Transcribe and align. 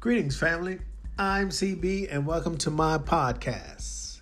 Greetings, 0.00 0.38
family. 0.38 0.78
I'm 1.18 1.48
CB, 1.48 2.06
and 2.14 2.24
welcome 2.24 2.56
to 2.58 2.70
my 2.70 2.98
podcast. 2.98 4.20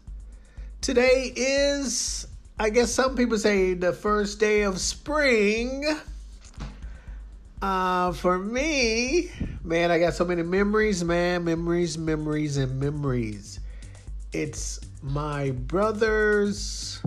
Today 0.80 1.30
is, 1.36 2.26
I 2.58 2.70
guess 2.70 2.90
some 2.90 3.14
people 3.14 3.36
say, 3.36 3.74
the 3.74 3.92
first 3.92 4.40
day 4.40 4.62
of 4.62 4.80
spring. 4.80 5.84
Uh, 7.60 8.12
for 8.12 8.38
me, 8.38 9.30
man, 9.62 9.90
I 9.90 9.98
got 9.98 10.14
so 10.14 10.24
many 10.24 10.42
memories, 10.42 11.04
man, 11.04 11.44
memories, 11.44 11.98
memories, 11.98 12.56
and 12.56 12.80
memories. 12.80 13.60
It's 14.32 14.80
my 15.02 15.50
brother's 15.50 17.02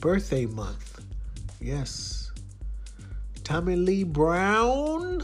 birthday 0.00 0.46
month. 0.46 1.00
Yes. 1.60 2.32
Tommy 3.44 3.76
Lee 3.76 4.02
Brown, 4.02 5.22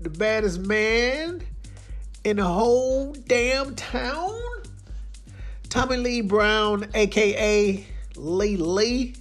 the 0.00 0.10
baddest 0.10 0.60
man 0.60 1.42
in 2.24 2.36
the 2.36 2.44
whole 2.44 3.12
damn 3.12 3.74
town. 3.74 4.40
Tommy 5.68 5.96
Lee 5.96 6.20
Brown, 6.22 6.88
aka 6.94 7.86
Lee 8.16 8.56
Lee, 8.56 9.14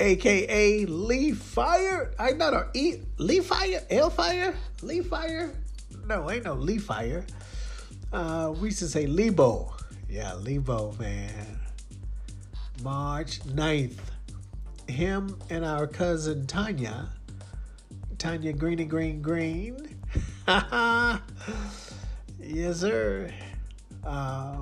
aka 0.00 0.84
Lee 0.86 1.32
Fire. 1.32 2.12
I 2.18 2.32
not 2.32 2.52
a 2.54 2.68
E 2.74 2.96
Lee 3.18 3.40
Fire, 3.40 3.82
L 3.90 4.10
Fire, 4.10 4.54
Lee 4.82 5.00
Fire. 5.00 5.52
No, 6.06 6.30
ain't 6.30 6.44
no 6.44 6.54
Lee 6.54 6.78
Fire. 6.78 7.24
Uh, 8.12 8.52
we 8.60 8.68
used 8.68 8.80
to 8.80 8.88
say 8.88 9.06
Lebo. 9.06 9.74
Yeah, 10.08 10.34
Lebo, 10.34 10.94
man. 10.98 11.60
March 12.82 13.40
9th. 13.40 13.98
Him 14.88 15.38
and 15.48 15.64
our 15.64 15.86
cousin 15.86 16.46
Tanya. 16.46 17.08
Tanya 18.22 18.52
Greeny 18.52 18.84
Green 18.84 19.20
Green. 19.20 19.98
yes, 20.46 21.18
sir. 22.76 23.28
Uh, 24.04 24.58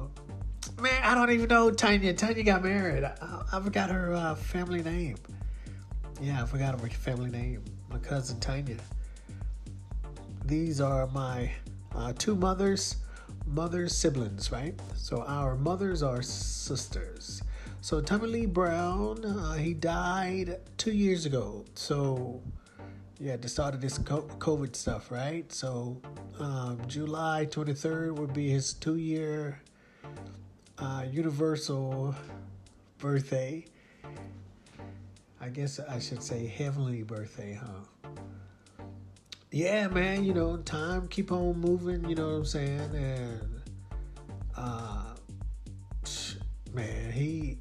man, 0.80 1.02
I 1.05 1.14
don't 1.14 1.30
even 1.30 1.48
know 1.48 1.70
Tanya. 1.70 2.14
Tanya 2.14 2.42
got 2.42 2.62
married. 2.62 3.05
I, 3.05 3.42
I 3.52 3.61
forgot 3.61 3.91
her 3.91 4.14
uh, 4.14 4.34
family 4.34 4.83
name. 4.83 5.19
Yeah, 6.22 6.42
I 6.42 6.47
forgot 6.47 6.80
her 6.80 6.89
family 6.89 7.28
name. 7.28 7.62
My 7.91 7.98
cousin 7.98 8.41
Tanya. 8.41 8.78
These 10.47 10.80
are 10.80 11.06
my 11.08 11.52
uh, 11.95 12.14
two 12.17 12.36
mothers, 12.36 12.97
mothers 13.45 13.95
siblings, 13.95 14.50
right? 14.50 14.80
So 14.95 15.22
our 15.24 15.55
mothers 15.55 16.02
are 16.02 16.22
sisters. 16.22 17.42
So 17.83 18.00
Tommy 18.00 18.27
Lee 18.27 18.47
Brown, 18.47 19.22
uh, 19.22 19.52
he 19.52 19.74
died 19.74 20.61
two 20.78 20.92
years 20.92 21.27
ago. 21.27 21.67
So 21.74 22.41
yeah, 23.20 23.36
the 23.36 23.48
start 23.48 23.74
of 23.74 23.82
this 23.82 23.98
COVID 23.98 24.74
stuff, 24.74 25.10
right? 25.10 25.50
So 25.52 26.00
um, 26.38 26.80
July 26.86 27.46
23rd 27.50 28.16
would 28.16 28.32
be 28.32 28.48
his 28.48 28.72
two 28.72 28.96
year 28.96 29.60
uh, 30.78 31.04
universal 31.10 32.14
birthday. 32.96 33.66
I 35.38 35.48
guess 35.50 35.78
I 35.78 35.98
should 35.98 36.22
say 36.22 36.46
heavenly 36.46 37.02
birthday, 37.02 37.60
huh? 37.62 38.10
Yeah, 39.50 39.88
man, 39.88 40.24
you 40.24 40.32
know, 40.32 40.56
time 40.58 41.06
keep 41.08 41.30
on 41.30 41.60
moving, 41.60 42.08
you 42.08 42.14
know 42.14 42.28
what 42.28 42.36
I'm 42.36 42.44
saying? 42.46 42.94
And 42.94 43.62
uh 44.56 45.14
man, 46.72 47.12
he 47.12 47.58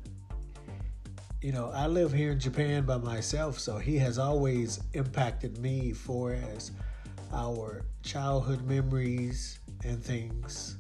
you 1.42 1.54
know, 1.54 1.72
I 1.74 1.88
live 1.88 2.12
here 2.12 2.32
in 2.32 2.40
Japan 2.40 2.84
by 2.84 2.98
myself, 2.98 3.60
so 3.60 3.78
he 3.78 3.98
has 4.00 4.20
always 4.20 4.82
impacted 4.94 5.58
me 5.58 5.94
for 5.94 6.34
as 6.34 6.72
our 7.34 7.86
childhood 8.04 8.66
memories 8.66 9.60
and 9.86 10.04
things. 10.04 10.76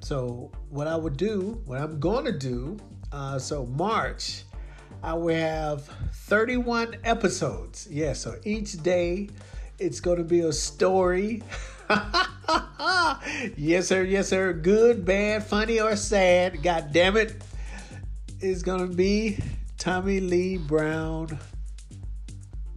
So, 0.00 0.50
what 0.68 0.88
I 0.88 0.96
would 0.96 1.16
do, 1.16 1.62
what 1.64 1.80
I'm 1.80 2.00
going 2.00 2.24
to 2.24 2.32
do, 2.32 2.76
uh, 3.12 3.38
so 3.38 3.66
March, 3.66 4.42
I 5.00 5.14
will 5.14 5.36
have 5.36 5.84
31 6.12 6.96
episodes. 7.04 7.86
Yeah, 7.88 8.14
so 8.14 8.34
each 8.44 8.82
day 8.82 9.28
it's 9.78 10.00
going 10.00 10.18
to 10.18 10.24
be 10.24 10.40
a 10.40 10.52
story. 10.52 11.44
yes, 13.56 13.86
sir, 13.86 14.02
yes, 14.02 14.28
sir. 14.28 14.52
Good, 14.54 15.04
bad, 15.04 15.44
funny, 15.44 15.80
or 15.80 15.94
sad. 15.94 16.64
God 16.64 16.92
damn 16.92 17.16
it 17.16 17.40
is 18.42 18.64
going 18.64 18.80
to 18.80 18.94
be 18.94 19.38
Tommy 19.78 20.18
Lee 20.18 20.56
Brown 20.56 21.38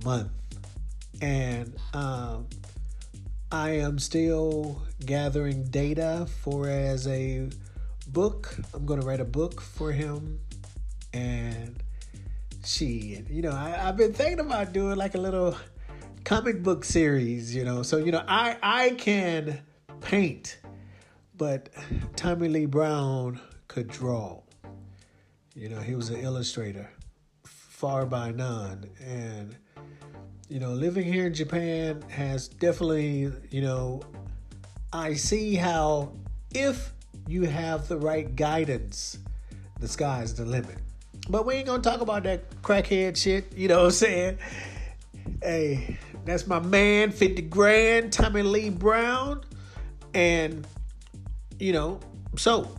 month. 0.03 0.31
And 1.22 1.76
um, 1.94 2.48
I 3.52 3.72
am 3.72 3.98
still 3.98 4.84
gathering 5.04 5.64
data 5.66 6.28
for 6.44 6.70
as 6.70 7.08
a 7.08 7.50
book. 8.09 8.56
I'm 8.75 8.86
going 8.86 9.02
to 9.02 9.08
write 9.08 9.20
a 9.20 9.25
book 9.25 9.59
for 9.59 9.92
him. 9.92 10.40
And 11.14 11.81
she, 12.64 13.24
you 13.28 13.42
know, 13.42 13.52
I, 13.52 13.88
I've 13.88 13.98
been 13.98 14.14
thinking 14.14 14.40
about 14.40 14.72
doing 14.72 14.98
like 14.98 15.16
a 15.16 15.20
little 15.20 15.58
comic 16.25 16.62
book 16.62 16.84
series, 16.84 17.56
you 17.56 17.64
know. 17.64 17.81
So, 17.81 17.98
you 17.98 18.12
know, 18.12 18.24
I 18.28 18.58
I 18.62 18.90
can 18.92 19.62
paint, 20.02 20.59
but 21.36 21.70
Tommy 22.16 22.50
Lee 22.50 22.66
Brown 22.68 23.40
could 23.68 23.88
draw. 23.88 24.44
You 25.58 25.70
know, 25.70 25.80
he 25.80 25.96
was 25.96 26.10
an 26.10 26.20
illustrator, 26.20 26.92
far 27.46 28.06
by 28.06 28.32
none. 28.32 28.90
And, 29.02 29.56
you 30.50 30.60
know, 30.60 30.72
living 30.72 31.06
here 31.06 31.28
in 31.28 31.34
Japan 31.34 32.02
has 32.10 32.50
definitely, 32.50 33.32
you 33.52 33.62
know, 33.62 34.02
I 34.92 35.14
see 35.14 35.56
how 35.56 36.12
if 36.54 36.92
you 37.26 37.44
have 37.44 37.88
the 37.88 37.98
right 37.98 38.36
guidance, 38.36 39.18
the 39.80 39.88
sky's 39.88 40.34
the 40.34 40.44
limit. 40.44 40.78
But 41.30 41.46
we 41.46 41.54
ain't 41.56 41.68
gonna 41.68 41.82
talk 41.82 42.02
about 42.02 42.24
that 42.24 42.62
crackhead 42.62 43.16
shit, 43.16 43.56
you 43.56 43.70
know 43.70 43.78
what 43.78 43.86
I'm 43.86 43.92
saying? 43.92 44.38
Hey, 45.42 45.98
that's 46.26 46.48
my 46.48 46.60
man, 46.60 47.12
50 47.12 47.44
grand, 47.44 48.12
Tommy 48.12 48.42
Lee 48.42 48.70
Brown. 48.70 49.42
And, 50.14 50.68
you 51.60 51.72
know, 51.72 52.02
so 52.36 52.76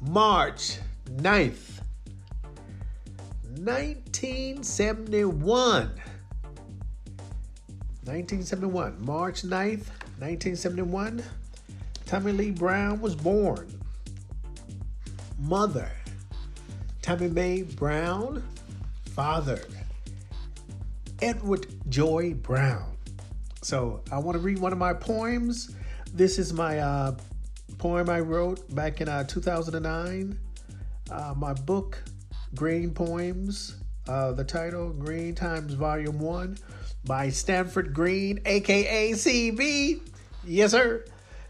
March 0.00 0.78
9th, 1.08 1.79
1971. 3.64 5.90
1971, 8.04 9.04
March 9.04 9.42
9th, 9.42 9.88
1971, 10.18 11.22
Tommy 12.06 12.32
Lee 12.32 12.50
Brown 12.50 13.02
was 13.02 13.14
born. 13.14 13.78
Mother, 15.38 15.92
Tommy 17.02 17.28
Mae 17.28 17.62
Brown. 17.62 18.42
Father, 19.10 19.60
Edward 21.20 21.66
Joy 21.90 22.32
Brown. 22.32 22.96
So 23.60 24.00
I 24.10 24.18
want 24.18 24.36
to 24.36 24.38
read 24.38 24.58
one 24.58 24.72
of 24.72 24.78
my 24.78 24.94
poems. 24.94 25.76
This 26.14 26.38
is 26.38 26.54
my 26.54 26.78
uh, 26.78 27.16
poem 27.76 28.08
I 28.08 28.20
wrote 28.20 28.74
back 28.74 29.02
in 29.02 29.10
uh, 29.10 29.24
2009. 29.24 30.38
Uh, 31.10 31.34
my 31.36 31.52
book 31.52 32.02
Green 32.54 32.92
Poems. 32.92 33.76
Uh, 34.08 34.32
the 34.32 34.44
title 34.44 34.90
Green 34.90 35.34
Times 35.34 35.74
Volume 35.74 36.18
1 36.18 36.58
by 37.04 37.28
Stanford 37.28 37.94
Green, 37.94 38.40
aka 38.44 39.12
CB. 39.12 40.00
Yes, 40.44 40.72
sir. 40.72 41.04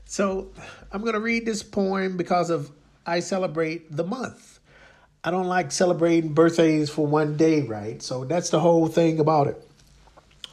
So 0.04 0.50
I'm 0.92 1.00
going 1.02 1.14
to 1.14 1.20
read 1.20 1.46
this 1.46 1.62
poem 1.62 2.16
because 2.16 2.50
of 2.50 2.70
I 3.06 3.20
celebrate 3.20 3.94
the 3.94 4.04
month. 4.04 4.58
I 5.22 5.30
don't 5.30 5.46
like 5.46 5.70
celebrating 5.72 6.32
birthdays 6.32 6.90
for 6.90 7.06
one 7.06 7.36
day, 7.36 7.62
right? 7.62 8.02
So 8.02 8.24
that's 8.24 8.50
the 8.50 8.60
whole 8.60 8.86
thing 8.86 9.20
about 9.20 9.46
it. 9.46 9.68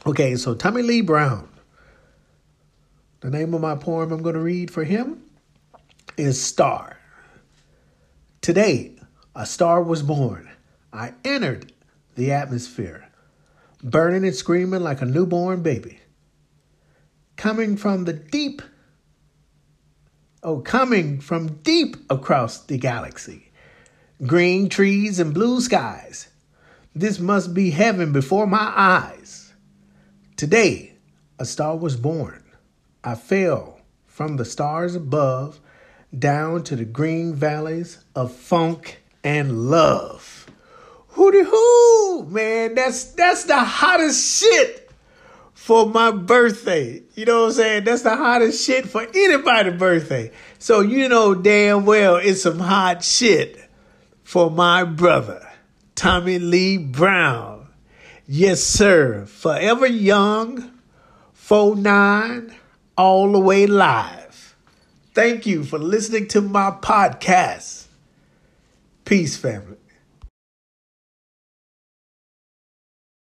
Okay, 0.06 0.36
so 0.36 0.54
Tommy 0.54 0.82
Lee 0.82 1.00
Brown. 1.00 1.48
The 3.20 3.30
name 3.30 3.52
of 3.52 3.60
my 3.60 3.74
poem 3.74 4.12
I'm 4.12 4.22
going 4.22 4.36
to 4.36 4.40
read 4.40 4.70
for 4.70 4.84
him 4.84 5.22
is 6.16 6.40
Star. 6.40 6.98
Today, 8.40 8.97
a 9.38 9.46
star 9.46 9.80
was 9.80 10.02
born. 10.02 10.50
I 10.92 11.14
entered 11.24 11.72
the 12.16 12.32
atmosphere, 12.32 13.08
burning 13.84 14.24
and 14.24 14.34
screaming 14.34 14.80
like 14.80 15.00
a 15.00 15.04
newborn 15.04 15.62
baby. 15.62 16.00
Coming 17.36 17.76
from 17.76 18.04
the 18.04 18.14
deep, 18.14 18.60
oh, 20.42 20.58
coming 20.58 21.20
from 21.20 21.58
deep 21.62 21.96
across 22.10 22.64
the 22.64 22.78
galaxy. 22.78 23.52
Green 24.26 24.68
trees 24.68 25.20
and 25.20 25.32
blue 25.32 25.60
skies. 25.60 26.26
This 26.92 27.20
must 27.20 27.54
be 27.54 27.70
heaven 27.70 28.10
before 28.10 28.48
my 28.48 28.72
eyes. 28.74 29.52
Today, 30.34 30.94
a 31.38 31.44
star 31.44 31.76
was 31.76 31.94
born. 31.94 32.42
I 33.04 33.14
fell 33.14 33.82
from 34.04 34.36
the 34.36 34.44
stars 34.44 34.96
above 34.96 35.60
down 36.18 36.64
to 36.64 36.74
the 36.74 36.84
green 36.84 37.36
valleys 37.36 38.02
of 38.16 38.32
funk 38.32 39.02
and 39.24 39.70
love. 39.70 40.46
Hooty 41.08 41.42
hoo, 41.44 42.26
man, 42.30 42.74
that's 42.74 43.12
that's 43.12 43.44
the 43.44 43.58
hottest 43.58 44.40
shit 44.40 44.90
for 45.52 45.86
my 45.86 46.10
birthday. 46.12 47.02
You 47.14 47.24
know 47.24 47.40
what 47.40 47.46
I'm 47.46 47.52
saying? 47.52 47.84
That's 47.84 48.02
the 48.02 48.16
hottest 48.16 48.64
shit 48.64 48.88
for 48.88 49.06
anybody's 49.14 49.78
birthday. 49.78 50.30
So 50.58 50.80
you 50.80 51.08
know 51.08 51.34
damn 51.34 51.84
well 51.84 52.16
it's 52.16 52.42
some 52.42 52.60
hot 52.60 53.02
shit 53.02 53.58
for 54.22 54.50
my 54.50 54.84
brother, 54.84 55.46
Tommy 55.94 56.38
Lee 56.38 56.76
Brown. 56.76 57.66
Yes, 58.26 58.62
sir. 58.62 59.24
Forever 59.26 59.86
young, 59.86 60.70
4-9, 61.34 62.54
all 62.96 63.32
the 63.32 63.40
way 63.40 63.66
live. 63.66 64.54
Thank 65.14 65.46
you 65.46 65.64
for 65.64 65.78
listening 65.78 66.28
to 66.28 66.40
my 66.40 66.70
podcast. 66.70 67.87
Peace, 69.08 69.38
family. 69.38 69.78